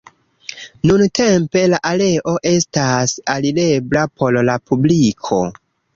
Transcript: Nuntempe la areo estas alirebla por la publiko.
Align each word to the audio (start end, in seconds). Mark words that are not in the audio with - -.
Nuntempe 0.91 1.63
la 1.73 1.81
areo 1.89 2.35
estas 2.53 3.13
alirebla 3.35 4.07
por 4.23 4.41
la 4.51 4.57
publiko. 4.71 5.43